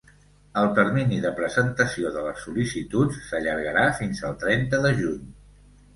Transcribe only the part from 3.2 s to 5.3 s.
s’allargarà fins al trenta de juny.